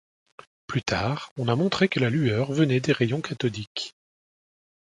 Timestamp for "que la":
1.87-2.09